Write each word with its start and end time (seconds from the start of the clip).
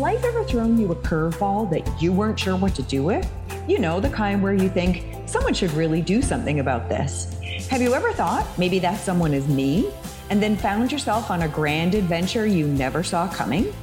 life 0.00 0.24
ever 0.24 0.42
thrown 0.44 0.78
you 0.78 0.90
a 0.92 0.96
curveball 0.96 1.68
that 1.70 2.00
you 2.00 2.10
weren't 2.10 2.40
sure 2.40 2.56
what 2.56 2.74
to 2.74 2.82
do 2.84 3.02
with? 3.02 3.30
You 3.68 3.78
know, 3.78 4.00
the 4.00 4.08
kind 4.08 4.42
where 4.42 4.54
you 4.54 4.70
think, 4.70 5.04
someone 5.28 5.52
should 5.52 5.70
really 5.72 6.00
do 6.00 6.22
something 6.22 6.58
about 6.58 6.88
this. 6.88 7.38
Have 7.68 7.82
you 7.82 7.92
ever 7.92 8.10
thought 8.14 8.46
maybe 8.58 8.78
that 8.78 8.98
someone 8.98 9.34
is 9.34 9.46
me? 9.46 9.90
And 10.30 10.42
then 10.42 10.56
found 10.56 10.90
yourself 10.90 11.30
on 11.30 11.42
a 11.42 11.48
grand 11.48 11.94
adventure 11.94 12.46
you 12.46 12.66
never 12.66 13.02
saw 13.02 13.28
coming? 13.28 13.74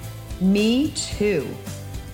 Me 0.41 0.89
too. 0.95 1.47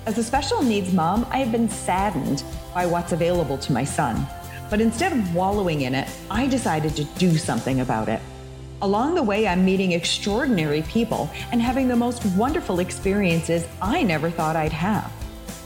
As 0.05 0.17
a 0.17 0.23
special 0.23 0.61
needs 0.61 0.91
mom, 0.91 1.25
I 1.29 1.37
have 1.37 1.53
been 1.53 1.69
saddened 1.69 2.43
by 2.73 2.85
what's 2.85 3.13
available 3.13 3.57
to 3.59 3.71
my 3.71 3.85
son. 3.85 4.27
But 4.69 4.81
instead 4.81 5.13
of 5.13 5.33
wallowing 5.33 5.81
in 5.81 5.95
it, 5.95 6.09
I 6.29 6.47
decided 6.47 6.93
to 6.97 7.05
do 7.05 7.37
something 7.37 7.79
about 7.79 8.09
it. 8.09 8.19
Along 8.83 9.15
the 9.15 9.23
way, 9.23 9.47
I'm 9.47 9.63
meeting 9.63 9.93
extraordinary 9.93 10.81
people 10.81 11.29
and 11.53 11.61
having 11.61 11.87
the 11.87 11.95
most 11.95 12.25
wonderful 12.35 12.81
experiences 12.81 13.65
I 13.81 14.03
never 14.03 14.29
thought 14.29 14.57
I'd 14.57 14.73
have. 14.73 15.09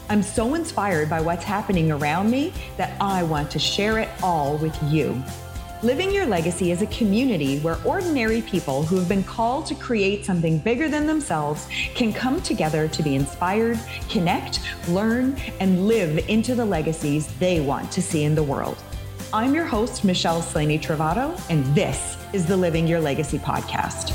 I'm 0.07 0.21
so 0.21 0.53
inspired 0.53 1.09
by 1.09 1.21
what's 1.21 1.43
happening 1.43 1.91
around 1.91 2.29
me 2.29 2.53
that 2.77 2.95
I 3.01 3.23
want 3.23 3.49
to 3.49 3.57
share 3.57 3.97
it 3.97 4.09
all 4.21 4.57
with 4.57 4.77
you. 4.83 5.19
Living 5.81 6.11
Your 6.11 6.27
Legacy 6.27 6.69
is 6.69 6.83
a 6.83 6.87
community 6.87 7.57
where 7.61 7.79
ordinary 7.83 8.43
people 8.43 8.83
who 8.83 8.97
have 8.97 9.09
been 9.09 9.23
called 9.23 9.65
to 9.65 9.73
create 9.73 10.23
something 10.23 10.59
bigger 10.59 10.87
than 10.87 11.07
themselves 11.07 11.67
can 11.95 12.13
come 12.13 12.39
together 12.43 12.87
to 12.89 13.01
be 13.01 13.15
inspired, 13.15 13.79
connect, 14.09 14.59
learn, 14.89 15.35
and 15.59 15.87
live 15.87 16.19
into 16.29 16.53
the 16.53 16.65
legacies 16.65 17.25
they 17.39 17.61
want 17.61 17.91
to 17.93 18.01
see 18.01 18.25
in 18.25 18.35
the 18.35 18.43
world. 18.43 18.77
I'm 19.33 19.55
your 19.55 19.65
host, 19.65 20.05
Michelle 20.05 20.43
Slaney 20.43 20.77
Travato, 20.77 21.35
and 21.49 21.65
this 21.73 22.16
is 22.33 22.45
the 22.45 22.57
Living 22.57 22.87
Your 22.87 22.99
Legacy 22.99 23.39
podcast. 23.39 24.09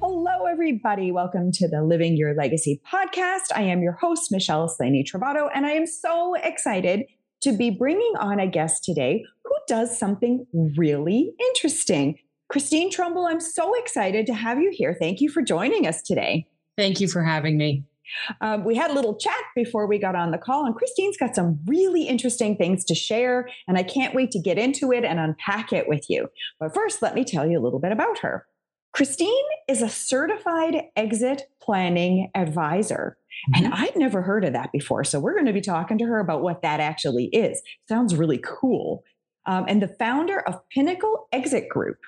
Hello, 0.00 0.46
everybody. 0.46 1.12
Welcome 1.12 1.52
to 1.52 1.68
the 1.68 1.84
Living 1.84 2.16
Your 2.16 2.34
Legacy 2.34 2.80
podcast. 2.92 3.52
I 3.54 3.62
am 3.62 3.82
your 3.82 3.92
host, 3.92 4.32
Michelle 4.32 4.68
Slaney 4.68 5.04
Travato, 5.04 5.48
and 5.54 5.64
I 5.64 5.70
am 5.70 5.86
so 5.86 6.34
excited 6.34 7.04
to 7.42 7.56
be 7.56 7.70
bringing 7.70 8.14
on 8.18 8.40
a 8.40 8.48
guest 8.48 8.82
today 8.82 9.24
who 9.44 9.54
does 9.68 9.96
something 9.96 10.46
really 10.76 11.32
interesting. 11.38 12.18
Christine 12.48 12.90
Trumbull, 12.90 13.26
I'm 13.26 13.40
so 13.40 13.74
excited 13.74 14.26
to 14.26 14.34
have 14.34 14.58
you 14.58 14.72
here. 14.74 14.96
Thank 14.98 15.20
you 15.20 15.28
for 15.28 15.40
joining 15.40 15.86
us 15.86 16.02
today. 16.02 16.46
Thank 16.76 17.00
you 17.00 17.06
for 17.06 17.22
having 17.22 17.56
me. 17.56 17.84
Um, 18.40 18.64
we 18.64 18.74
had 18.74 18.90
a 18.90 18.94
little 18.94 19.16
chat 19.16 19.42
before 19.54 19.86
we 19.86 19.98
got 19.98 20.14
on 20.14 20.30
the 20.30 20.38
call, 20.38 20.66
and 20.66 20.74
Christine's 20.74 21.16
got 21.16 21.34
some 21.34 21.60
really 21.66 22.04
interesting 22.04 22.56
things 22.56 22.84
to 22.86 22.94
share, 22.94 23.48
and 23.68 23.76
I 23.78 23.82
can't 23.82 24.14
wait 24.14 24.30
to 24.32 24.38
get 24.38 24.58
into 24.58 24.92
it 24.92 25.04
and 25.04 25.18
unpack 25.18 25.72
it 25.72 25.88
with 25.88 26.08
you. 26.08 26.28
But 26.58 26.74
first, 26.74 27.02
let 27.02 27.14
me 27.14 27.24
tell 27.24 27.46
you 27.46 27.58
a 27.58 27.62
little 27.62 27.80
bit 27.80 27.92
about 27.92 28.18
her. 28.18 28.46
Christine 28.94 29.44
is 29.68 29.82
a 29.82 29.88
certified 29.88 30.84
exit 30.94 31.42
planning 31.60 32.30
advisor. 32.34 33.18
Mm-hmm. 33.52 33.64
And 33.64 33.74
I'd 33.74 33.96
never 33.96 34.22
heard 34.22 34.44
of 34.44 34.52
that 34.52 34.70
before. 34.70 35.02
So 35.02 35.18
we're 35.18 35.34
going 35.34 35.46
to 35.46 35.52
be 35.52 35.60
talking 35.60 35.98
to 35.98 36.04
her 36.04 36.20
about 36.20 36.42
what 36.42 36.62
that 36.62 36.78
actually 36.78 37.26
is. 37.26 37.60
Sounds 37.88 38.14
really 38.14 38.38
cool. 38.38 39.02
Um, 39.46 39.64
and 39.68 39.82
the 39.82 39.88
founder 39.88 40.40
of 40.40 40.60
Pinnacle 40.70 41.26
Exit 41.32 41.68
Group. 41.68 41.98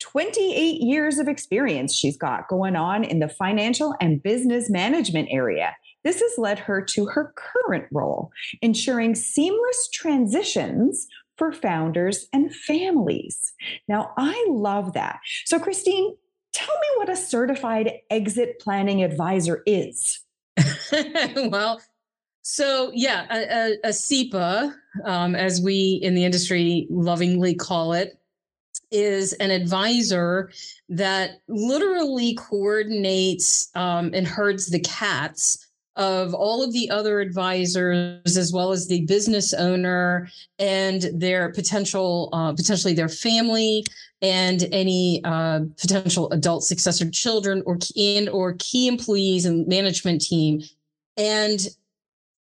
28 0.00 0.80
years 0.80 1.18
of 1.18 1.28
experience 1.28 1.94
she's 1.94 2.16
got 2.16 2.48
going 2.48 2.76
on 2.76 3.04
in 3.04 3.18
the 3.20 3.28
financial 3.28 3.94
and 4.00 4.22
business 4.22 4.70
management 4.70 5.28
area. 5.30 5.76
This 6.04 6.20
has 6.20 6.38
led 6.38 6.58
her 6.58 6.82
to 6.82 7.06
her 7.06 7.34
current 7.36 7.86
role, 7.92 8.30
ensuring 8.62 9.14
seamless 9.14 9.88
transitions 9.92 11.06
for 11.36 11.52
founders 11.52 12.26
and 12.32 12.54
families. 12.54 13.52
Now, 13.88 14.12
I 14.16 14.46
love 14.48 14.92
that. 14.94 15.20
So, 15.46 15.58
Christine, 15.58 16.14
tell 16.52 16.74
me 16.74 16.88
what 16.96 17.08
a 17.08 17.16
certified 17.16 17.92
exit 18.10 18.60
planning 18.60 19.02
advisor 19.02 19.62
is. 19.66 20.20
well, 21.36 21.80
so 22.42 22.90
yeah, 22.94 23.26
a, 23.30 23.38
a, 23.38 23.88
a 23.88 23.90
CEPA, 23.90 24.74
um, 25.04 25.34
as 25.34 25.60
we 25.60 26.00
in 26.02 26.14
the 26.14 26.24
industry 26.24 26.86
lovingly 26.90 27.54
call 27.54 27.92
it, 27.92 28.19
is 28.90 29.32
an 29.34 29.50
advisor 29.50 30.50
that 30.88 31.40
literally 31.48 32.34
coordinates 32.34 33.70
um, 33.74 34.10
and 34.14 34.26
herds 34.26 34.68
the 34.68 34.80
cats 34.80 35.66
of 35.96 36.34
all 36.34 36.62
of 36.62 36.72
the 36.72 36.88
other 36.90 37.20
advisors 37.20 38.36
as 38.36 38.52
well 38.52 38.72
as 38.72 38.86
the 38.86 39.04
business 39.06 39.52
owner 39.52 40.28
and 40.58 41.02
their 41.12 41.52
potential 41.52 42.28
uh, 42.32 42.52
potentially 42.52 42.94
their 42.94 43.08
family 43.08 43.84
and 44.22 44.68
any 44.72 45.20
uh, 45.24 45.60
potential 45.80 46.30
adult 46.30 46.62
successor 46.62 47.10
children 47.10 47.62
or 47.66 47.78
and 47.96 48.28
or 48.28 48.54
key 48.58 48.86
employees 48.86 49.46
and 49.46 49.66
management 49.66 50.20
team 50.20 50.62
and 51.16 51.68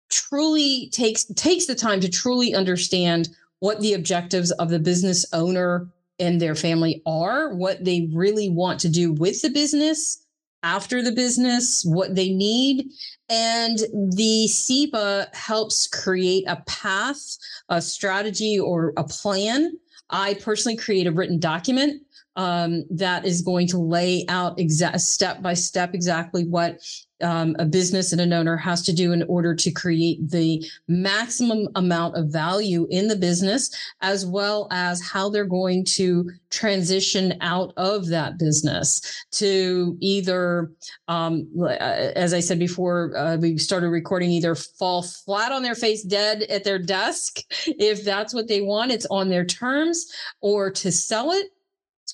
truly 0.10 0.90
takes 0.92 1.26
takes 1.36 1.66
the 1.66 1.76
time 1.76 2.00
to 2.02 2.10
truly 2.10 2.54
understand 2.54 3.30
what 3.60 3.80
the 3.82 3.94
objectives 3.94 4.52
of 4.52 4.70
the 4.70 4.80
business 4.80 5.26
owner 5.34 5.88
and 6.20 6.42
their 6.42 6.56
family 6.56 7.02
are, 7.06 7.54
what 7.54 7.84
they 7.84 8.10
really 8.14 8.50
want 8.50 8.80
to 8.82 8.90
do 8.90 9.14
with 9.14 9.42
the 9.42 9.50
business, 9.50 10.26
after 10.64 11.02
the 11.02 11.12
business, 11.12 11.84
what 11.86 12.16
they 12.16 12.30
need. 12.30 12.90
And 13.30 13.78
the 14.16 14.48
CEPA 14.50 15.34
helps 15.34 15.88
create 15.88 16.46
a 16.48 16.62
path, 16.68 17.38
a 17.70 17.82
strategy, 17.82 18.60
or 18.60 18.94
a 18.98 19.04
plan. 19.04 19.74
I 20.10 20.34
personally 20.36 20.76
create 20.76 21.08
a 21.08 21.12
written 21.12 21.40
document 21.40 22.02
um, 22.36 22.86
that 22.90 23.26
is 23.26 23.42
going 23.42 23.68
to 23.68 23.78
lay 23.78 24.26
out 24.28 24.60
exact 24.60 25.02
step 25.02 25.42
by 25.42 25.54
step 25.54 25.94
exactly 25.94 26.46
what 26.46 26.80
um, 27.22 27.56
a 27.60 27.66
business 27.66 28.12
and 28.12 28.22
an 28.22 28.34
owner 28.34 28.58
has 28.58 28.82
to 28.84 28.94
do 28.94 29.12
in 29.12 29.24
order 29.24 29.54
to 29.56 29.72
create 29.72 30.30
the 30.30 30.66
maximum 30.88 31.68
amount 31.76 32.16
of 32.16 32.28
value 32.28 32.88
in 32.90 33.08
the 33.08 33.16
business, 33.16 33.70
as 34.02 34.26
well 34.26 34.68
as 34.72 35.02
how 35.02 35.30
they're 35.30 35.46
going 35.46 35.84
to 35.86 36.30
transition 36.50 37.36
out 37.42 37.74
of 37.78 38.08
that 38.08 38.38
business 38.38 39.26
to 39.32 39.98
either, 40.00 40.72
um, 41.08 41.48
as 41.80 42.34
I 42.34 42.40
said 42.40 42.60
before, 42.60 43.16
uh, 43.16 43.38
we 43.38 43.58
started 43.58 43.90
recording, 43.90 44.32
either 44.32 44.56
fall 44.56 45.04
flat 45.04 45.52
on 45.52 45.64
their 45.64 45.76
face 45.76 46.04
dead 46.04 46.44
at 46.44 46.64
their 46.64 46.80
desk, 46.80 47.40
if 47.68 48.04
that's 48.04 48.34
what 48.34 48.48
they 48.48 48.62
want, 48.62 48.92
it's 48.92 49.08
on 49.08 49.30
their 49.30 49.46
terms, 49.46 50.12
or 50.42 50.72
to 50.72 50.92
sell 50.92 51.32
it 51.32 51.48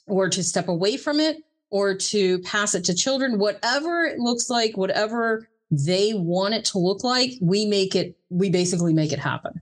or 0.08 0.30
to 0.30 0.44
step 0.44 0.68
away 0.68 0.98
from 0.98 1.20
it 1.20 1.38
or 1.70 1.96
to 1.96 2.40
pass 2.40 2.76
it 2.76 2.84
to 2.86 2.94
children, 2.94 3.40
whatever 3.40 4.03
it 4.03 4.20
looks 4.20 4.50
like, 4.50 4.78
whatever 4.78 5.48
they 5.72 6.14
want 6.14 6.53
it 6.53 6.66
to 6.66 6.78
look 6.78 7.03
like, 7.03 7.31
we 7.42 7.66
make 7.66 7.96
it, 7.96 8.18
we 8.30 8.50
basically 8.50 8.94
make 8.94 9.12
it 9.12 9.20
happen. 9.20 9.62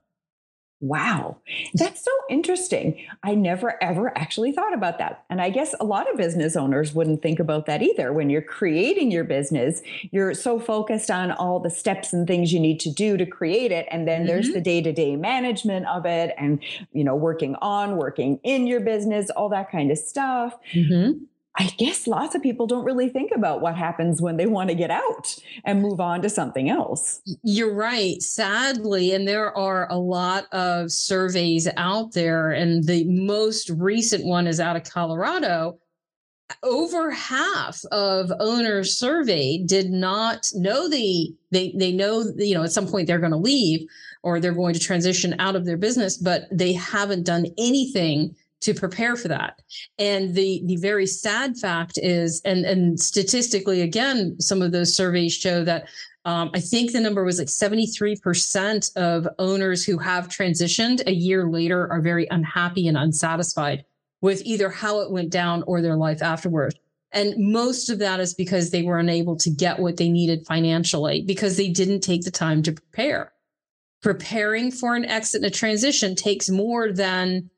Wow, 0.84 1.38
that's 1.76 2.04
so 2.04 2.12
interesting. 2.30 3.08
I 3.24 3.36
never 3.36 3.82
ever 3.82 4.12
actually 4.18 4.52
thought 4.52 4.74
about 4.74 4.98
that. 4.98 5.24
And 5.30 5.40
I 5.40 5.50
guess 5.50 5.74
a 5.80 5.86
lot 5.86 6.12
of 6.12 6.18
business 6.18 6.58
owners 6.58 6.94
wouldn't 6.94 7.22
think 7.22 7.40
about 7.40 7.68
that 7.68 7.82
either. 7.82 8.12
When 8.12 8.30
you're 8.30 8.42
creating 8.42 9.10
your 9.10 9.24
business, 9.24 9.82
you're 10.12 10.34
so 10.34 10.60
focused 10.60 11.10
on 11.10 11.32
all 11.32 11.62
the 11.62 11.70
steps 11.70 12.12
and 12.12 12.28
things 12.28 12.52
you 12.52 12.60
need 12.60 12.82
to 12.82 12.92
do 12.92 13.16
to 13.16 13.26
create 13.26 13.72
it. 13.72 13.88
And 13.92 14.06
then 14.06 14.20
mm-hmm. 14.20 14.28
there's 14.28 14.52
the 14.52 14.60
day 14.60 14.82
to 14.82 14.92
day 14.92 15.16
management 15.16 15.88
of 15.88 16.06
it 16.06 16.36
and, 16.38 16.62
you 16.92 17.06
know, 17.06 17.16
working 17.16 17.56
on, 17.62 17.96
working 17.96 18.42
in 18.44 18.68
your 18.68 18.82
business, 18.82 19.30
all 19.30 19.48
that 19.50 19.72
kind 19.72 19.90
of 19.90 19.98
stuff. 19.98 20.54
Mm-hmm. 20.74 21.24
I 21.56 21.68
guess 21.78 22.08
lots 22.08 22.34
of 22.34 22.42
people 22.42 22.66
don't 22.66 22.84
really 22.84 23.10
think 23.10 23.32
about 23.34 23.62
what 23.62 23.76
happens 23.76 24.22
when 24.22 24.38
they 24.38 24.48
want 24.48 24.70
to 24.70 24.76
get 24.76 24.90
out 24.90 25.36
and 25.66 25.84
move 25.84 26.00
on 26.00 26.22
to 26.24 26.30
something 26.30 26.70
else. 26.70 27.22
You're 27.44 27.76
right. 27.76 28.20
Sadly, 28.22 29.14
and 29.14 29.28
there 29.28 29.56
are 29.56 29.88
a 29.92 29.98
lot 29.98 30.52
of 30.52 30.92
surveys 30.92 31.68
out 31.78 32.14
there, 32.14 32.52
and 32.52 32.84
the 32.84 33.04
most 33.06 33.70
recent 33.70 34.26
one 34.26 34.48
is 34.48 34.60
out 34.60 34.76
of 34.76 34.84
Colorado. 34.84 35.78
Over 36.64 37.12
half 37.12 37.84
of 37.92 38.32
owners 38.40 38.98
surveyed 38.98 39.68
did 39.68 39.92
not 39.92 40.52
know 40.56 40.90
the 40.90 41.34
they 41.52 41.74
they 41.78 41.92
know 41.92 42.26
you 42.36 42.54
know 42.54 42.64
at 42.64 42.72
some 42.72 42.88
point 42.88 43.08
they're 43.08 43.18
going 43.18 43.32
to 43.32 43.38
leave 43.38 43.88
or 44.24 44.40
they're 44.40 44.54
going 44.54 44.74
to 44.74 44.80
transition 44.80 45.36
out 45.40 45.56
of 45.56 45.66
their 45.66 45.78
business, 45.78 46.18
but 46.18 46.48
they 46.52 46.74
haven't 46.74 47.26
done 47.26 47.46
anything 47.58 48.36
to 48.64 48.74
prepare 48.74 49.16
for 49.16 49.28
that. 49.28 49.62
And 49.98 50.34
the 50.36 50.62
the 50.66 50.78
very 50.78 51.06
sad 51.06 51.58
fact 51.58 51.98
is, 52.02 52.42
and 52.46 52.66
and 52.66 53.00
statistically, 53.00 53.82
again, 53.82 54.40
some 54.40 54.62
of 54.62 54.72
those 54.72 54.96
surveys 54.96 55.34
show 55.34 55.64
that 55.64 55.88
um, 56.26 56.52
I 56.54 56.60
think 56.60 56.92
the 56.92 57.02
number 57.02 57.24
was 57.24 57.38
like 57.38 57.50
73% 57.50 58.96
of 58.96 59.28
owners 59.40 59.84
who 59.84 59.98
have 59.98 60.30
transitioned 60.30 61.06
a 61.06 61.12
year 61.12 61.50
later 61.50 61.92
are 61.92 62.00
very 62.00 62.28
unhappy 62.32 62.88
and 62.88 62.98
unsatisfied 62.98 63.84
with 64.22 64.42
either 64.46 64.70
how 64.70 65.02
it 65.02 65.12
went 65.12 65.32
down 65.32 65.64
or 65.68 65.82
their 65.82 65.98
life 65.98 66.22
afterward. 66.22 66.80
And 67.12 67.36
most 67.38 67.90
of 67.90 68.00
that 68.00 68.22
is 68.22 68.34
because 68.34 68.72
they 68.72 68.84
were 68.84 69.00
unable 69.00 69.36
to 69.36 69.50
get 69.50 69.80
what 69.80 69.98
they 69.98 70.10
needed 70.10 70.48
financially 70.48 71.22
because 71.22 71.58
they 71.58 71.70
didn't 71.70 72.02
take 72.02 72.24
the 72.24 72.32
time 72.32 72.64
to 72.64 72.72
prepare. 72.72 73.34
Preparing 74.02 74.72
for 74.72 74.96
an 74.96 75.06
exit 75.06 75.44
and 75.44 75.46
a 75.46 75.50
transition 75.56 76.16
takes 76.16 76.50
more 76.50 76.92
than 76.92 77.50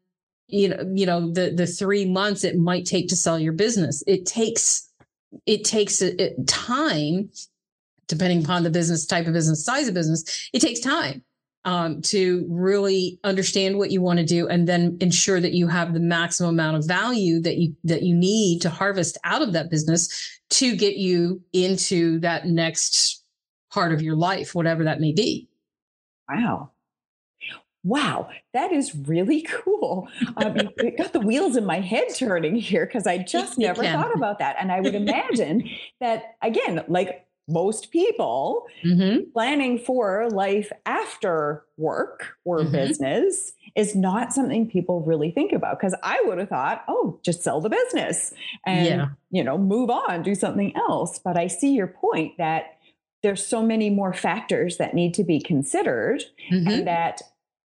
you 0.47 0.69
know 0.69 0.92
you 0.94 1.06
know 1.06 1.31
the 1.31 1.51
the 1.51 1.68
three 1.68 2.06
months 2.06 2.44
it 2.44 2.57
might 2.57 2.86
take 2.86 3.09
to 3.09 3.15
sell 3.15 3.39
your 3.39 3.53
business. 3.53 4.03
It 4.07 4.25
takes 4.25 4.89
it 5.45 5.63
takes 5.63 6.01
a, 6.01 6.21
a 6.21 6.44
time 6.45 7.30
depending 8.07 8.44
upon 8.44 8.63
the 8.63 8.69
business 8.69 9.06
type 9.06 9.27
of 9.27 9.33
business 9.33 9.65
size 9.65 9.88
of 9.88 9.94
business 9.94 10.50
it 10.53 10.59
takes 10.59 10.80
time 10.80 11.24
um, 11.65 12.01
to 12.03 12.45
really 12.47 13.19
understand 13.24 13.77
what 13.77 13.89
you 13.89 14.00
want 14.00 14.19
to 14.19 14.25
do 14.25 14.47
and 14.47 14.68
then 14.68 14.97
ensure 15.01 15.42
that 15.42 15.53
you 15.53 15.68
have 15.68 15.94
the 15.94 16.00
maximum 16.00 16.51
amount 16.51 16.77
of 16.77 16.86
value 16.86 17.42
that 17.42 17.57
you 17.57 17.75
that 17.83 18.03
you 18.03 18.15
need 18.15 18.62
to 18.62 18.69
harvest 18.69 19.18
out 19.24 19.42
of 19.42 19.53
that 19.53 19.69
business 19.71 20.39
to 20.51 20.75
get 20.75 20.95
you 20.95 21.42
into 21.51 22.19
that 22.19 22.45
next 22.45 23.24
part 23.71 23.92
of 23.92 24.01
your 24.01 24.15
life 24.15 24.53
whatever 24.53 24.83
that 24.83 25.01
may 25.01 25.12
be. 25.12 25.50
Wow 26.30 26.71
wow, 27.86 28.28
that 28.54 28.74
is 28.74 28.96
really 28.96 29.42
cool. 29.50 30.10
Um, 30.38 30.58
it 30.78 30.98
got 30.98 31.14
the 31.14 31.22
wheels 31.22 31.56
in 31.56 31.66
my 31.66 31.80
head 31.80 32.08
turning 32.16 32.56
here 32.56 32.86
because 32.86 33.08
I 33.08 33.20
just 33.20 33.58
never 33.58 33.84
thought 33.84 34.14
about 34.16 34.40
that. 34.40 34.58
And 34.60 34.72
I 34.72 34.82
would 34.82 34.96
imagine 35.06 35.70
that, 36.02 36.36
again, 36.42 36.84
like 36.88 37.26
most 37.48 37.92
people, 37.92 38.66
mm-hmm. 38.84 39.30
planning 39.32 39.78
for 39.78 40.28
life 40.32 40.72
after 40.88 41.64
work 41.78 42.36
or 42.44 42.62
mm-hmm. 42.62 42.72
business 42.72 43.54
is 43.76 43.96
not 43.96 44.34
something 44.34 44.68
people 44.68 45.02
really 45.02 45.30
think 45.30 45.52
about 45.52 45.80
because 45.80 45.96
I 46.02 46.20
would 46.26 46.40
have 46.40 46.50
thought, 46.50 46.84
oh, 46.88 47.20
just 47.24 47.44
sell 47.44 47.62
the 47.62 47.70
business 47.70 48.34
and 48.66 48.88
yeah. 48.88 49.08
you 49.30 49.44
know 49.44 49.60
move 49.60 49.92
on, 49.92 50.24
do 50.24 50.34
something 50.34 50.76
else. 50.76 51.20
But 51.20 51.38
I 51.38 51.46
see 51.46 51.74
your 51.74 51.88
point 51.88 52.38
that 52.40 52.78
there's 53.22 53.46
so 53.46 53.62
many 53.62 53.90
more 53.90 54.14
factors 54.14 54.78
that 54.78 54.94
need 54.94 55.14
to 55.16 55.24
be 55.24 55.40
considered 55.40 56.24
mm-hmm. 56.52 56.68
and 56.68 56.88
that 56.88 57.22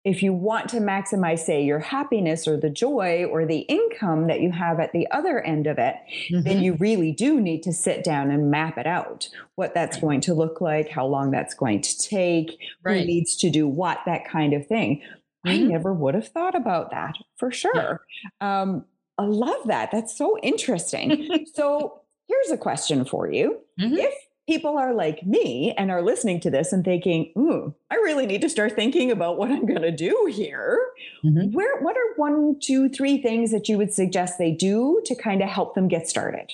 if 0.04 0.22
you 0.22 0.34
want 0.34 0.68
to 0.68 0.76
maximize, 0.76 1.38
say, 1.40 1.64
your 1.64 1.78
happiness 1.78 2.46
or 2.46 2.58
the 2.58 2.68
joy 2.68 3.24
or 3.24 3.46
the 3.46 3.60
income 3.60 4.26
that 4.26 4.40
you 4.40 4.52
have 4.52 4.78
at 4.78 4.92
the 4.92 5.10
other 5.10 5.40
end 5.40 5.66
of 5.66 5.78
it, 5.78 5.96
mm-hmm. 6.30 6.42
then 6.42 6.62
you 6.62 6.74
really 6.74 7.10
do 7.10 7.40
need 7.40 7.62
to 7.62 7.72
sit 7.72 8.04
down 8.04 8.30
and 8.30 8.50
map 8.50 8.76
it 8.76 8.86
out 8.86 9.28
what 9.54 9.72
that's 9.72 9.98
going 9.98 10.20
to 10.20 10.34
look 10.34 10.60
like, 10.60 10.90
how 10.90 11.06
long 11.06 11.30
that's 11.30 11.54
going 11.54 11.80
to 11.80 11.98
take, 11.98 12.58
right. 12.82 13.00
who 13.00 13.06
needs 13.06 13.34
to 13.36 13.48
do 13.48 13.66
what, 13.66 13.98
that 14.04 14.28
kind 14.28 14.52
of 14.52 14.66
thing. 14.66 15.00
Mm-hmm. 15.46 15.48
I 15.48 15.56
never 15.58 15.92
would 15.94 16.14
have 16.14 16.28
thought 16.28 16.54
about 16.54 16.90
that 16.90 17.14
for 17.38 17.50
sure. 17.50 18.02
Yeah. 18.40 18.60
Um, 18.62 18.84
I 19.16 19.24
love 19.24 19.66
that. 19.66 19.90
That's 19.90 20.16
so 20.16 20.38
interesting. 20.42 21.46
so 21.54 22.02
here's 22.28 22.50
a 22.50 22.58
question 22.58 23.06
for 23.06 23.30
you. 23.30 23.58
Mm-hmm. 23.80 23.94
If 23.94 24.14
people 24.46 24.76
are 24.76 24.92
like 24.92 25.24
me 25.26 25.74
and 25.78 25.90
are 25.90 26.02
listening 26.02 26.40
to 26.40 26.50
this 26.50 26.72
and 26.72 26.84
thinking, 26.84 27.32
ooh, 27.36 27.74
I 27.90 27.96
really 27.96 28.26
need 28.26 28.42
to 28.42 28.50
start 28.50 28.76
thinking 28.76 29.10
about 29.10 29.38
what 29.38 29.50
I'm 29.50 29.66
going 29.66 29.82
to 29.82 29.90
do 29.90 30.30
here. 30.30 30.80
Mm-hmm. 31.24 31.52
Where, 31.52 31.80
what 31.80 31.96
are 31.96 32.14
one, 32.16 32.58
two, 32.60 32.88
three 32.88 33.22
things 33.22 33.50
that 33.52 33.68
you 33.68 33.78
would 33.78 33.92
suggest 33.92 34.38
they 34.38 34.52
do 34.52 35.00
to 35.06 35.14
kind 35.14 35.42
of 35.42 35.48
help 35.48 35.74
them 35.74 35.88
get 35.88 36.08
started? 36.08 36.52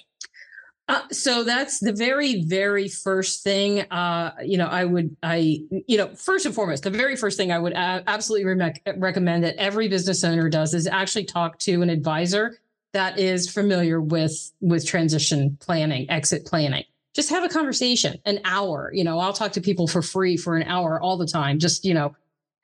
Uh, 0.89 1.03
so 1.13 1.45
that's 1.45 1.79
the 1.79 1.93
very, 1.93 2.43
very 2.43 2.89
first 2.89 3.45
thing. 3.45 3.83
Uh, 3.93 4.35
you 4.45 4.59
know, 4.59 4.67
I 4.67 4.85
would, 4.85 5.17
I, 5.23 5.61
you 5.87 5.97
know, 5.97 6.09
first 6.17 6.47
and 6.47 6.55
foremost, 6.55 6.83
the 6.83 6.91
very 6.91 7.15
first 7.15 7.37
thing 7.37 7.53
I 7.53 7.61
would 7.61 7.75
absolutely 7.75 8.47
re- 8.47 8.75
recommend 8.97 9.45
that 9.45 9.55
every 9.57 9.87
business 9.87 10.25
owner 10.25 10.49
does 10.49 10.75
is 10.75 10.89
actually 10.89 11.25
talk 11.25 11.59
to 11.61 11.83
an 11.83 11.91
advisor 11.91 12.59
that 12.93 13.21
is 13.21 13.49
familiar 13.49 14.01
with 14.01 14.51
with 14.61 14.85
transition 14.85 15.57
planning, 15.61 16.11
exit 16.11 16.45
planning 16.45 16.83
just 17.15 17.31
have 17.31 17.45
a 17.45 17.49
conversation 17.49 18.19
an 18.25 18.41
hour 18.45 18.91
you 18.95 19.05
know 19.05 19.19
i'll 19.19 19.33
talk 19.33 19.53
to 19.53 19.61
people 19.61 19.87
for 19.87 20.03
free 20.03 20.37
for 20.37 20.57
an 20.57 20.62
hour 20.65 21.01
all 21.01 21.17
the 21.17 21.27
time 21.27 21.59
just 21.59 21.85
you 21.85 21.95
know 21.95 22.15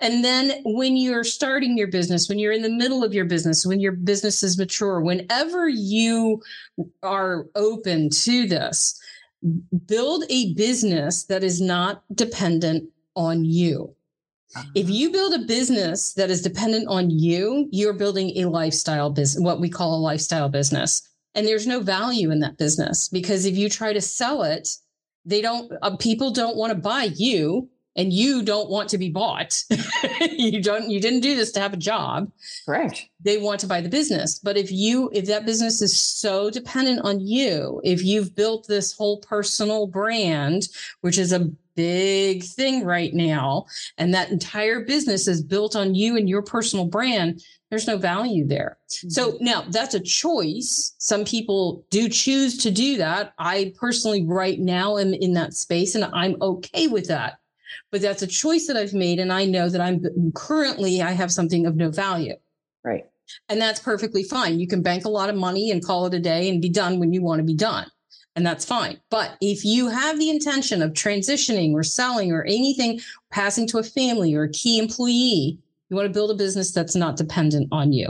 and 0.01 0.23
then 0.23 0.61
when 0.65 0.97
you're 0.97 1.25
starting 1.25 1.77
your 1.77 1.87
business 1.87 2.29
when 2.29 2.39
you're 2.39 2.53
in 2.53 2.63
the 2.63 2.69
middle 2.69 3.03
of 3.03 3.15
your 3.15 3.25
business 3.25 3.67
when 3.67 3.81
your 3.81 3.93
business 3.93 4.43
is 4.43 4.59
mature 4.59 5.01
whenever 5.01 5.69
you 5.69 6.43
are 7.03 7.47
open 7.55 8.09
to 8.11 8.47
this 8.47 9.01
build 9.87 10.25
a 10.31 10.55
business 10.55 11.25
that 11.25 11.45
is 11.45 11.61
not 11.61 12.03
dependent 12.15 12.89
on 13.15 13.45
you 13.45 13.95
if 14.75 14.87
uh-huh. 14.87 14.93
you 14.93 15.11
build 15.11 15.35
a 15.35 15.41
business 15.41 16.15
that 16.15 16.31
is 16.31 16.41
dependent 16.41 16.89
on 16.89 17.11
you, 17.11 17.69
you're 17.73 17.93
building 17.93 18.33
a 18.37 18.47
lifestyle 18.47 19.11
business, 19.11 19.43
what 19.43 19.61
we 19.61 19.69
call 19.69 19.97
a 19.97 20.01
lifestyle 20.01 20.49
business. 20.49 21.03
And 21.37 21.47
there's 21.47 21.67
no 21.67 21.81
value 21.81 22.31
in 22.31 22.41
that 22.41 22.57
business 22.57 23.09
because 23.09 23.45
if 23.45 23.57
you 23.57 23.69
try 23.69 23.93
to 23.93 24.01
sell 24.01 24.43
it, 24.43 24.69
they 25.27 25.43
don't, 25.43 25.71
uh, 25.83 25.97
people 25.99 26.31
don't 26.31 26.57
want 26.57 26.73
to 26.73 26.79
buy 26.79 27.11
you 27.15 27.69
and 27.95 28.13
you 28.13 28.43
don't 28.43 28.71
want 28.71 28.89
to 28.91 28.99
be 28.99 29.11
bought. 29.11 29.63
you 30.31 30.63
don't, 30.63 30.89
you 30.89 31.01
didn't 31.01 31.21
do 31.21 31.35
this 31.35 31.53
to 31.53 31.61
have 31.61 31.73
a 31.73 31.79
job. 31.79 32.31
Correct. 32.65 33.09
They 33.21 33.39
want 33.39 33.61
to 33.61 33.67
buy 33.67 33.81
the 33.81 33.89
business. 33.89 34.39
But 34.39 34.57
if 34.57 34.71
you, 34.73 35.11
if 35.13 35.27
that 35.27 35.47
business 35.47 35.83
is 35.83 35.99
so 35.99 36.51
dependent 36.51 37.01
on 37.05 37.21
you, 37.21 37.81
if 37.85 38.03
you've 38.03 38.35
built 38.35 38.67
this 38.67 38.93
whole 38.93 39.19
personal 39.21 39.87
brand, 39.87 40.69
which 41.01 41.19
is 41.19 41.33
a 41.33 41.51
big 41.75 42.45
thing 42.45 42.85
right 42.85 43.13
now, 43.15 43.67
and 43.99 44.13
that 44.15 44.31
entire 44.31 44.85
business 44.85 45.29
is 45.29 45.43
built 45.43 45.77
on 45.77 45.95
you 45.95 46.17
and 46.17 46.29
your 46.29 46.43
personal 46.43 46.87
brand, 46.87 47.43
there's 47.71 47.87
no 47.87 47.97
value 47.97 48.47
there. 48.47 48.79
Mm-hmm. 48.89 49.09
So 49.09 49.39
now 49.41 49.65
that's 49.69 49.95
a 49.95 50.01
choice. 50.01 50.95
Some 50.99 51.25
people 51.25 51.85
do 51.91 52.09
choose 52.09 52.59
to 52.59 52.71
do 52.71 52.97
that. 52.99 53.35
I 53.39 53.75
personally, 53.79 54.25
right 54.25 54.59
now, 54.59 54.99
am 54.99 55.15
in 55.15 55.35
that 55.35 55.55
space 55.55 55.95
and 55.95 56.05
I'm 56.05 56.37
okay 56.41 56.87
with 56.87 57.09
that. 57.09 57.39
But 57.91 58.01
that's 58.01 58.23
a 58.23 58.27
choice 58.27 58.67
that 58.69 58.77
I've 58.77 58.95
made. 58.95 59.19
And 59.19 59.33
I 59.33 59.45
know 59.45 59.69
that 59.69 59.81
I'm 59.81 60.33
currently, 60.35 61.03
I 61.03 61.13
have 61.13 61.33
something 61.33 61.67
of 61.67 61.77
no 61.77 61.91
value. 61.91 62.35
Right. 62.85 63.07
And 63.49 63.61
that's 63.61 63.81
perfectly 63.81 64.23
fine. 64.23 64.61
You 64.61 64.69
can 64.69 64.83
bank 64.83 65.05
a 65.05 65.11
lot 65.11 65.29
of 65.29 65.37
money 65.37 65.71
and 65.71 65.85
call 65.85 66.07
it 66.07 66.15
a 66.15 66.21
day 66.21 66.49
and 66.49 66.63
be 66.63 66.69
done 66.69 67.01
when 67.01 67.13
you 67.13 67.23
want 67.23 67.41
to 67.41 67.45
be 67.45 67.55
done. 67.55 67.87
And 68.37 68.47
that's 68.47 68.65
fine. 68.65 69.01
But 69.11 69.37
if 69.41 69.65
you 69.65 69.89
have 69.89 70.19
the 70.19 70.31
intention 70.31 70.83
of 70.83 70.93
transitioning 70.93 71.73
or 71.73 71.83
selling 71.83 72.33
or 72.33 72.45
anything, 72.45 73.01
passing 73.31 73.67
to 73.69 73.79
a 73.79 73.83
family 73.83 74.35
or 74.35 74.45
a 74.45 74.53
key 74.53 74.79
employee, 74.79 75.59
you 75.89 75.97
want 75.97 76.07
to 76.07 76.13
build 76.13 76.31
a 76.31 76.35
business 76.35 76.73
that's 76.73 76.97
not 76.97 77.17
dependent 77.17 77.69
on 77.73 77.93
you. 77.93 78.09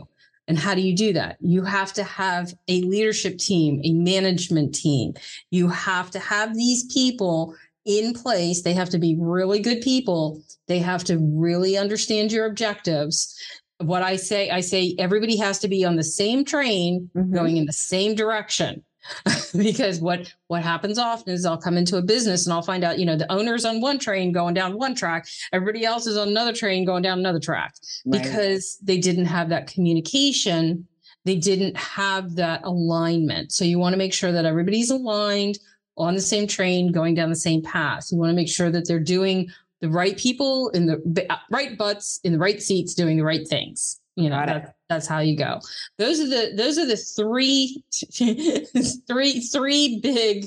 And 0.49 0.59
how 0.59 0.75
do 0.75 0.81
you 0.81 0.95
do 0.95 1.13
that? 1.15 1.37
You 1.41 1.65
have 1.65 1.93
to 1.95 2.05
have 2.05 2.55
a 2.69 2.81
leadership 2.83 3.39
team, 3.39 3.81
a 3.85 3.93
management 3.93 4.75
team. 4.75 5.15
You 5.51 5.69
have 5.69 6.11
to 6.13 6.19
have 6.21 6.55
these 6.55 6.85
people 6.93 7.55
in 7.85 8.13
place. 8.15 8.63
They 8.63 8.73
have 8.73 8.91
to 8.91 8.99
be 8.99 9.17
really 9.19 9.61
good 9.61 9.81
people. 9.81 10.43
They 10.69 10.79
have 10.79 11.05
to 11.05 11.19
really 11.19 11.77
understand 11.77 12.33
your 12.33 12.47
objectives. 12.47 13.37
What 13.79 14.03
I 14.03 14.17
say, 14.17 14.51
I 14.51 14.61
say 14.61 14.95
everybody 14.99 15.37
has 15.39 15.59
to 15.61 15.69
be 15.69 15.85
on 15.85 15.97
the 15.97 16.05
same 16.05 16.45
train 16.45 17.11
mm-hmm. 17.15 17.35
going 17.35 17.57
in 17.57 17.67
the 17.67 17.73
same 17.73 18.15
direction. 18.15 18.85
because 19.57 20.01
what 20.01 20.33
what 20.49 20.63
happens 20.63 20.99
often 20.99 21.33
is 21.33 21.45
I'll 21.45 21.57
come 21.57 21.77
into 21.77 21.97
a 21.97 22.03
business 22.03 22.47
and 22.47 22.53
I'll 22.53 22.63
find 22.63 22.85
out, 22.85 22.99
you 22.99 23.07
know, 23.07 23.17
the 23.17 23.31
owner's 23.31 23.65
on 23.65 23.81
one 23.81 23.99
train 23.99 24.33
going 24.33 24.55
down 24.55 24.79
one 24.79 24.95
track, 24.95 25.27
everybody 25.53 25.85
else 25.85 26.07
is 26.07 26.17
on 26.17 26.29
another 26.29 26.53
train 26.53 26.85
going 26.85 27.03
down 27.03 27.19
another 27.19 27.41
track 27.41 27.75
right. 28.05 28.23
because 28.23 28.79
they 28.83 28.99
didn't 28.99 29.27
have 29.27 29.49
that 29.49 29.67
communication, 29.67 30.87
they 31.25 31.37
didn't 31.37 31.77
have 31.77 32.35
that 32.37 32.63
alignment. 32.65 33.53
So 33.53 33.65
you 33.65 33.79
want 33.79 33.93
to 33.93 33.99
make 33.99 34.15
sure 34.15 34.33
that 34.33 34.45
everybody's 34.45 34.91
aligned 34.91 35.59
on 35.97 36.15
the 36.15 36.21
same 36.21 36.47
train 36.47 36.93
going 36.93 37.15
down 37.15 37.31
the 37.31 37.37
same 37.37 37.63
path. 37.63 38.09
You 38.11 38.19
want 38.19 38.31
to 38.31 38.37
make 38.37 38.49
sure 38.49 38.71
that 38.71 38.87
they're 38.87 39.01
doing 39.01 39.51
the 39.81 39.89
right 39.89 40.17
people 40.17 40.71
in 40.71 40.87
the 40.87 41.39
right 41.51 41.77
butts 41.77 42.21
in 42.25 42.33
the 42.33 42.39
right 42.39 42.63
seats 42.63 42.95
doing 42.95 43.17
the 43.17 43.25
right 43.25 43.47
things 43.47 44.01
you 44.17 44.31
know 44.31 44.45
that, 44.45 44.77
that's 44.89 45.07
how 45.07 45.19
you 45.19 45.37
go. 45.37 45.61
Those 45.99 46.21
are 46.21 46.29
the 46.29 46.53
those 46.55 46.79
are 46.79 46.87
the 46.87 46.97
three 46.97 47.85
three 49.07 49.41
three 49.41 50.01
big 50.01 50.47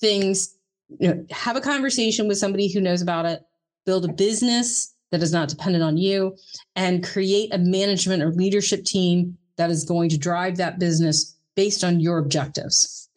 things. 0.00 0.56
You 0.98 1.14
know, 1.14 1.26
have 1.30 1.56
a 1.56 1.60
conversation 1.60 2.28
with 2.28 2.38
somebody 2.38 2.68
who 2.72 2.80
knows 2.80 3.02
about 3.02 3.26
it 3.26 3.42
build 3.84 4.04
a 4.04 4.12
business 4.12 4.94
that 5.10 5.22
is 5.22 5.32
not 5.32 5.48
dependent 5.48 5.82
on 5.82 5.96
you 5.96 6.36
and 6.76 7.04
create 7.04 7.52
a 7.52 7.58
management 7.58 8.22
or 8.22 8.30
leadership 8.32 8.84
team 8.84 9.36
that 9.56 9.70
is 9.70 9.84
going 9.84 10.08
to 10.08 10.16
drive 10.16 10.56
that 10.56 10.78
business 10.78 11.36
based 11.56 11.82
on 11.84 12.00
your 12.00 12.18
objectives. 12.18 13.08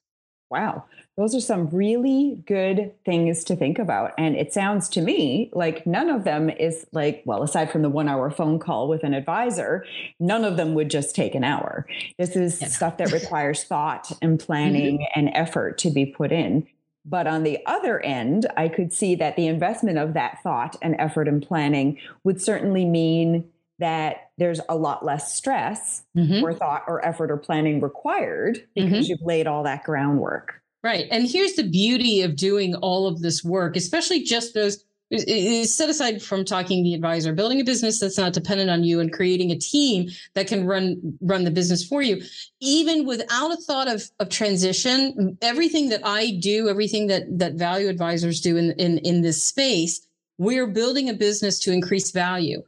Wow 0.50 0.86
those 1.18 1.34
are 1.34 1.40
some 1.40 1.70
really 1.70 2.44
good 2.46 2.92
things 3.06 3.44
to 3.46 3.56
think 3.56 3.80
about. 3.80 4.12
And 4.18 4.36
it 4.36 4.52
sounds 4.52 4.90
to 4.90 5.02
me 5.02 5.50
like 5.54 5.88
none 5.88 6.10
of 6.10 6.26
them 6.26 6.50
is 6.50 6.86
like, 6.92 7.24
well, 7.26 7.42
aside 7.42 7.72
from 7.72 7.84
the 7.84 7.90
one 7.90 8.10
hour 8.10 8.30
phone 8.30 8.60
call 8.60 8.90
with 8.90 9.04
an 9.04 9.14
advisor, 9.14 9.86
none 10.20 10.44
of 10.44 10.58
them 10.58 10.74
would 10.74 10.90
just 10.90 11.16
take 11.16 11.34
an 11.34 11.44
hour. 11.44 11.88
This 12.20 12.36
is 12.36 12.62
yeah. 12.62 12.68
stuff 12.68 12.98
that 12.98 13.14
requires 13.14 13.64
thought 13.64 14.12
and 14.22 14.40
planning 14.40 14.98
mm-hmm. 14.98 15.20
and 15.20 15.30
effort 15.34 15.78
to 15.80 15.90
be 15.90 16.06
put 16.06 16.32
in. 16.32 16.68
But 17.06 17.28
on 17.28 17.44
the 17.44 17.60
other 17.66 18.00
end, 18.00 18.48
I 18.58 18.68
could 18.68 18.92
see 18.92 19.16
that 19.16 19.36
the 19.36 19.48
investment 19.48 20.00
of 20.00 20.14
that 20.16 20.42
thought 20.42 20.76
and 20.82 20.96
effort 21.00 21.28
and 21.28 21.42
planning 21.42 22.00
would 22.24 22.42
certainly 22.42 22.84
mean 22.84 23.46
that 23.78 24.32
there's 24.38 24.60
a 24.70 24.76
lot 24.76 25.06
less 25.06 25.34
stress 25.34 26.04
mm-hmm. 26.18 26.44
or 26.44 26.54
thought 26.54 26.84
or 26.88 27.06
effort 27.06 27.30
or 27.30 27.38
planning 27.38 27.80
required 27.80 28.66
because 28.74 28.92
mm-hmm. 28.92 29.02
you've 29.04 29.22
laid 29.22 29.48
all 29.48 29.64
that 29.64 29.84
groundwork. 29.84 30.62
Right. 30.86 31.08
And 31.10 31.28
here's 31.28 31.54
the 31.54 31.68
beauty 31.68 32.22
of 32.22 32.36
doing 32.36 32.76
all 32.76 33.08
of 33.08 33.20
this 33.24 33.44
work, 33.44 33.76
especially 33.76 34.22
just 34.22 34.54
those 34.54 34.86
set 35.12 35.90
aside 35.90 36.22
from 36.22 36.46
talking 36.46 36.84
the 36.84 36.94
advisor 36.94 37.34
building 37.34 37.60
a 37.60 37.64
business 37.64 38.00
that's 38.00 38.20
not 38.20 38.34
dependent 38.34 38.70
on 38.70 38.84
you 38.84 39.00
and 39.00 39.12
creating 39.12 39.52
a 39.52 39.58
team 39.58 40.10
that 40.36 40.48
can 40.48 40.66
run 40.66 41.18
run 41.22 41.44
the 41.44 41.52
business 41.52 41.88
for 41.88 42.02
you 42.02 42.20
even 42.60 43.06
without 43.06 43.52
a 43.52 43.58
thought 43.58 43.88
of, 43.88 44.04
of 44.20 44.30
transition 44.30 45.38
everything 45.44 45.90
that 45.90 46.02
i 46.04 46.32
do 46.42 46.68
everything 46.70 47.06
that 47.06 47.24
that 47.38 47.54
value 47.54 47.88
advisors 47.88 48.42
do 48.42 48.58
in, 48.58 48.72
in 48.80 48.98
in 49.00 49.22
this 49.22 49.44
space 49.44 50.08
we're 50.40 50.66
building 50.66 51.08
a 51.08 51.14
business 51.14 51.60
to 51.60 51.72
increase 51.72 52.10
value 52.10 52.64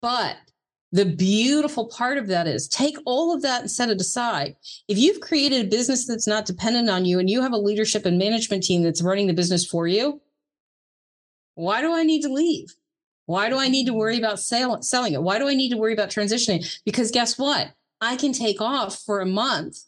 but 0.00 0.36
the 0.92 1.04
beautiful 1.04 1.86
part 1.86 2.18
of 2.18 2.26
that 2.28 2.48
is 2.48 2.66
take 2.66 2.96
all 3.04 3.34
of 3.34 3.42
that 3.42 3.62
and 3.62 3.70
set 3.70 3.90
it 3.90 4.00
aside. 4.00 4.56
If 4.88 4.98
you've 4.98 5.20
created 5.20 5.64
a 5.64 5.68
business 5.68 6.06
that's 6.06 6.26
not 6.26 6.46
dependent 6.46 6.90
on 6.90 7.04
you 7.04 7.18
and 7.18 7.30
you 7.30 7.42
have 7.42 7.52
a 7.52 7.58
leadership 7.58 8.06
and 8.06 8.18
management 8.18 8.64
team 8.64 8.82
that's 8.82 9.02
running 9.02 9.28
the 9.28 9.32
business 9.32 9.64
for 9.64 9.86
you, 9.86 10.20
why 11.54 11.80
do 11.80 11.94
I 11.94 12.02
need 12.02 12.22
to 12.22 12.32
leave? 12.32 12.74
Why 13.26 13.48
do 13.48 13.56
I 13.56 13.68
need 13.68 13.86
to 13.86 13.94
worry 13.94 14.18
about 14.18 14.40
sale, 14.40 14.82
selling 14.82 15.12
it? 15.12 15.22
Why 15.22 15.38
do 15.38 15.46
I 15.46 15.54
need 15.54 15.70
to 15.70 15.76
worry 15.76 15.92
about 15.92 16.10
transitioning? 16.10 16.80
Because 16.84 17.12
guess 17.12 17.38
what? 17.38 17.70
I 18.00 18.16
can 18.16 18.32
take 18.32 18.60
off 18.60 18.98
for 18.98 19.20
a 19.20 19.26
month 19.26 19.84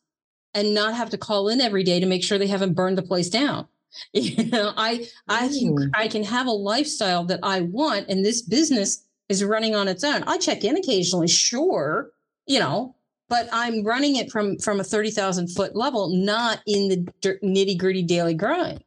and 0.54 0.74
not 0.74 0.94
have 0.94 1.10
to 1.10 1.18
call 1.18 1.48
in 1.48 1.60
every 1.60 1.82
day 1.82 1.98
to 1.98 2.06
make 2.06 2.22
sure 2.22 2.38
they 2.38 2.46
haven't 2.46 2.74
burned 2.74 2.98
the 2.98 3.02
place 3.02 3.28
down. 3.28 3.66
You 4.14 4.46
know, 4.46 4.72
I 4.74 5.06
I 5.28 5.48
can 5.48 5.90
I 5.92 6.08
can 6.08 6.24
have 6.24 6.46
a 6.46 6.50
lifestyle 6.50 7.24
that 7.24 7.40
I 7.42 7.60
want, 7.60 8.08
and 8.08 8.24
this 8.24 8.40
business 8.40 9.04
is 9.28 9.44
running 9.44 9.74
on 9.74 9.88
its 9.88 10.04
own. 10.04 10.22
I 10.24 10.38
check 10.38 10.64
in 10.64 10.76
occasionally, 10.76 11.28
sure, 11.28 12.10
you 12.46 12.58
know, 12.58 12.94
but 13.28 13.48
I'm 13.52 13.84
running 13.84 14.16
it 14.16 14.30
from 14.30 14.58
from 14.58 14.80
a 14.80 14.84
thirty 14.84 15.10
thousand 15.10 15.48
foot 15.48 15.74
level, 15.74 16.08
not 16.08 16.60
in 16.66 16.88
the 16.88 17.38
nitty 17.42 17.78
gritty 17.78 18.02
daily 18.02 18.34
grind. 18.34 18.84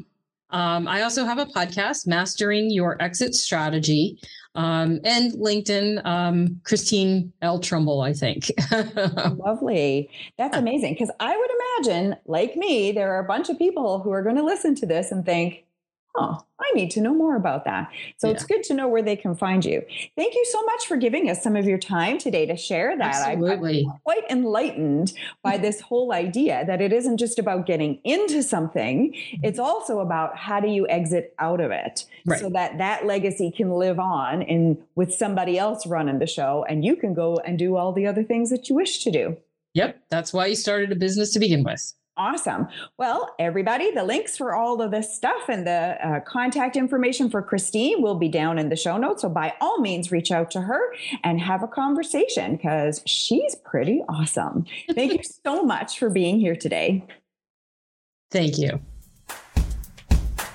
um, 0.56 0.88
I 0.88 1.02
also 1.02 1.26
have 1.26 1.38
a 1.38 1.46
podcast, 1.46 2.08
Mastering 2.08 2.72
Your 2.72 3.02
Exit 3.02 3.36
Strategy 3.36 4.18
um, 4.56 5.02
and 5.04 5.34
LinkedIn, 5.34 6.06
um, 6.06 6.62
Christine 6.64 7.34
L. 7.42 7.60
Trumbull, 7.60 8.00
I 8.00 8.14
think. 8.14 8.50
Lovely. 8.72 10.10
That's 10.38 10.56
amazing. 10.56 10.94
Because 10.94 11.12
I 11.20 11.36
would 11.36 11.90
imagine, 11.90 12.16
like 12.26 12.56
me, 12.56 12.94
there 12.94 13.14
are 13.14 13.20
a 13.20 13.28
bunch 13.28 13.50
of 13.50 13.58
people 13.58 14.00
who 14.00 14.12
are 14.12 14.24
going 14.24 14.38
to 14.38 14.46
listen 14.46 14.76
to 14.76 14.86
this 14.86 15.12
and 15.12 15.26
think, 15.26 15.65
oh, 16.18 16.46
I 16.60 16.72
need 16.74 16.92
to 16.92 17.02
know 17.02 17.14
more 17.14 17.36
about 17.36 17.66
that. 17.66 17.92
So 18.18 18.28
yeah. 18.28 18.34
it's 18.34 18.46
good 18.46 18.64
to 18.64 18.74
know 18.74 18.88
where 18.88 19.02
they 19.02 19.16
can 19.16 19.36
find 19.36 19.64
you. 19.64 19.84
Thank 20.16 20.34
you 20.34 20.46
so 20.50 20.64
much 20.64 20.86
for 20.88 20.98
giving 20.98 21.30
us 21.30 21.44
some 21.44 21.56
of 21.56 21.66
your 21.66 21.78
time 21.78 22.18
today 22.18 22.46
to 22.46 22.56
share 22.56 22.98
that. 22.98 23.28
Absolutely. 23.28 23.86
I'm 23.88 24.00
quite 24.04 24.30
enlightened 24.30 25.14
by 25.44 25.58
this 25.58 25.82
whole 25.82 26.14
idea 26.14 26.64
that 26.66 26.82
it 26.82 26.94
isn't 26.94 27.18
just 27.18 27.40
about 27.40 27.66
getting 27.66 28.00
into 28.04 28.42
something, 28.42 29.14
it's 29.44 29.60
mm-hmm. 29.60 29.66
also 29.66 30.00
about 30.00 30.38
how 30.38 30.60
do 30.60 30.68
you 30.68 30.88
exit 30.88 31.34
out 31.40 31.60
of 31.60 31.72
it 31.72 32.06
right. 32.26 32.40
so 32.40 32.50
that 32.50 32.78
that 32.78 33.06
legacy 33.06 33.52
can 33.52 33.72
live 33.72 34.00
on 34.00 34.42
and 34.44 34.78
with 34.96 35.14
somebody 35.14 35.58
else 35.58 35.86
running 35.86 36.20
the 36.20 36.28
show 36.28 36.66
and 36.70 36.86
you 36.86 36.96
can 36.96 37.14
go 37.14 37.38
and 37.46 37.60
do 37.60 37.76
all 37.76 37.92
the 37.92 38.08
other 38.08 38.24
things 38.24 38.50
that 38.50 38.70
you 38.70 38.76
wish 38.76 39.04
to 39.04 39.12
do. 39.12 39.38
Yep, 39.74 40.00
that's 40.10 40.32
why 40.32 40.46
you 40.46 40.56
started 40.56 40.92
a 40.92 40.96
business 40.96 41.32
to 41.32 41.40
begin 41.40 41.64
with. 41.64 41.94
Awesome. 42.18 42.68
Well, 42.98 43.36
everybody, 43.40 43.92
the 43.92 44.04
links 44.04 44.38
for 44.38 44.56
all 44.56 44.82
of 44.82 44.92
this 44.92 45.14
stuff 45.14 45.50
and 45.50 45.68
the 45.68 45.98
uh, 46.02 46.20
contact 46.22 46.78
information 46.78 47.30
for 47.30 47.42
Christine 47.42 48.02
will 48.02 48.16
be 48.16 48.30
down 48.30 48.58
in 48.58 48.70
the 48.70 48.78
show 48.78 48.98
notes. 48.98 49.22
So, 49.22 49.30
by 49.30 49.54
all 49.60 49.80
means, 49.80 50.12
reach 50.12 50.32
out 50.32 50.50
to 50.52 50.62
her 50.62 50.80
and 51.24 51.42
have 51.42 51.62
a 51.62 51.68
conversation 51.68 52.56
because 52.56 53.02
she's 53.06 53.56
pretty 53.66 54.02
awesome. 54.08 54.66
Thank 54.94 55.14
you 55.14 55.20
so 55.46 55.64
much 55.64 56.00
for 56.00 56.10
being 56.10 56.40
here 56.40 56.56
today. 56.56 57.06
Thank 58.32 58.58
you. 58.58 58.80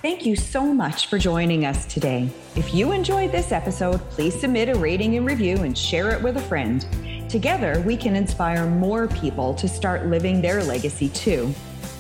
Thank 0.03 0.25
you 0.25 0.35
so 0.35 0.73
much 0.73 1.09
for 1.09 1.19
joining 1.19 1.67
us 1.67 1.85
today. 1.85 2.31
If 2.57 2.73
you 2.73 2.93
enjoyed 2.93 3.33
this 3.33 3.53
episode, 3.53 4.01
please 4.09 4.39
submit 4.39 4.71
a 4.71 4.79
rating 4.79 5.17
and 5.17 5.27
review 5.27 5.59
and 5.59 5.77
share 5.77 6.11
it 6.11 6.23
with 6.23 6.39
a 6.39 6.43
friend. 6.43 6.87
Together, 7.31 7.81
we 7.87 7.97
can 7.97 8.17
inspire 8.17 8.67
more 8.67 9.07
people 9.07 9.55
to 9.55 9.69
start 9.69 10.07
living 10.07 10.43
their 10.43 10.65
legacy 10.65 11.09
too. 11.11 11.55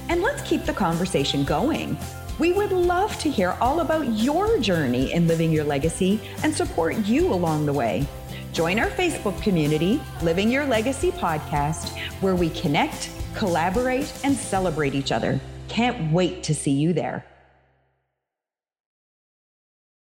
And 0.08 0.22
let's 0.22 0.42
keep 0.42 0.64
the 0.64 0.72
conversation 0.72 1.44
going. 1.44 1.96
We 2.40 2.52
would 2.52 2.72
love 2.72 3.16
to 3.20 3.30
hear 3.30 3.56
all 3.60 3.78
about 3.78 4.08
your 4.08 4.58
journey 4.58 5.12
in 5.12 5.28
living 5.28 5.52
your 5.52 5.62
legacy 5.62 6.20
and 6.42 6.52
support 6.52 6.96
you 7.06 7.32
along 7.32 7.66
the 7.66 7.72
way. 7.72 8.08
Join 8.52 8.80
our 8.80 8.90
Facebook 8.90 9.40
community, 9.40 10.02
Living 10.20 10.50
Your 10.50 10.66
Legacy 10.66 11.12
Podcast, 11.12 11.96
where 12.20 12.34
we 12.34 12.50
connect, 12.50 13.12
collaborate, 13.36 14.12
and 14.24 14.34
celebrate 14.34 14.96
each 14.96 15.12
other. 15.12 15.38
Can't 15.68 16.12
wait 16.12 16.42
to 16.42 16.56
see 16.56 16.72
you 16.72 16.92
there. 16.92 17.24